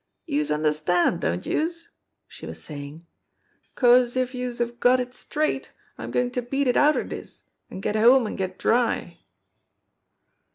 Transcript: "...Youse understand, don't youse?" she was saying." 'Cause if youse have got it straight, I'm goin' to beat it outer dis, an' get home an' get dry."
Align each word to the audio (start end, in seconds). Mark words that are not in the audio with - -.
"...Youse 0.25 0.49
understand, 0.49 1.19
don't 1.21 1.45
youse?" 1.45 1.89
she 2.27 2.47
was 2.47 2.59
saying." 2.63 3.05
'Cause 3.75 4.15
if 4.17 4.33
youse 4.33 4.57
have 4.57 4.79
got 4.79 4.99
it 4.99 5.13
straight, 5.13 5.71
I'm 5.95 6.09
goin' 6.09 6.31
to 6.31 6.41
beat 6.41 6.67
it 6.67 6.75
outer 6.75 7.03
dis, 7.03 7.43
an' 7.69 7.81
get 7.81 7.95
home 7.95 8.25
an' 8.25 8.35
get 8.35 8.57
dry." 8.57 9.19